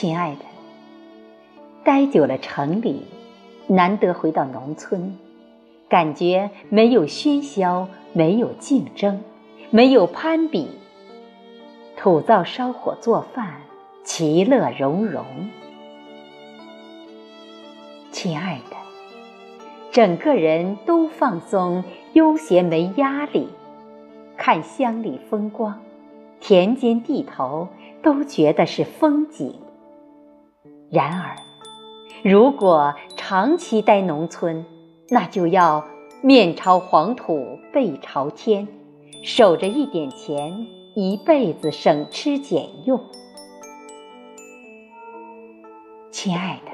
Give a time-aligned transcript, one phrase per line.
[0.00, 0.46] 亲爱的，
[1.84, 3.02] 待久了城里，
[3.66, 5.18] 难得回到农村，
[5.90, 9.20] 感觉没有喧嚣，没有竞争，
[9.68, 10.68] 没有攀比，
[11.98, 13.60] 土灶烧火做饭，
[14.02, 15.22] 其乐融融。
[18.10, 18.76] 亲爱的，
[19.92, 23.50] 整个人都放松、悠闲，没压力，
[24.38, 25.78] 看乡里风光，
[26.40, 27.68] 田间地头，
[28.02, 29.52] 都觉得是风景。
[30.90, 31.36] 然而，
[32.24, 34.66] 如果长期待农村，
[35.08, 35.84] 那就要
[36.20, 38.66] 面朝黄土背朝天，
[39.22, 40.66] 守着一点钱，
[40.96, 43.00] 一辈子省吃俭用。
[46.10, 46.72] 亲爱的。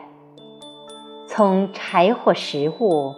[1.29, 3.15] 从柴火食物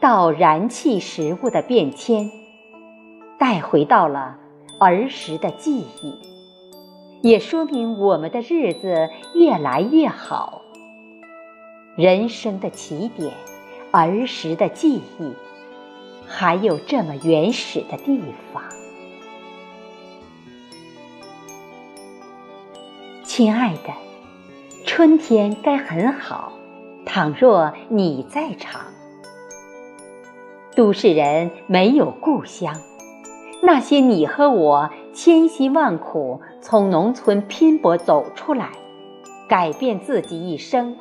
[0.00, 2.28] 到燃气食物的变迁，
[3.38, 4.36] 带回到了
[4.80, 6.12] 儿时的记忆，
[7.22, 10.62] 也说明我们的日子越来越好。
[11.96, 13.32] 人生的起点，
[13.90, 15.32] 儿时的记忆，
[16.26, 18.20] 还有这么原始的地
[18.52, 18.62] 方。
[23.24, 23.92] 亲爱的，
[24.86, 26.52] 春天该很好。
[27.04, 28.82] 倘若你在场，
[30.76, 32.74] 都市人没有故乡，
[33.62, 38.70] 那些你和我千辛万苦从农村拼搏走出来，
[39.48, 40.96] 改变自己一生，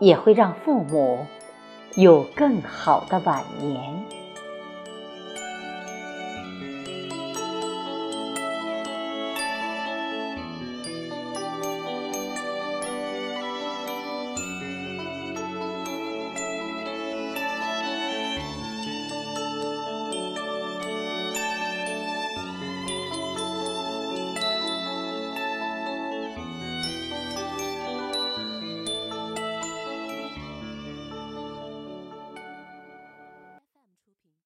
[0.00, 1.26] 也会让父母
[1.94, 4.21] 有更好的晚年。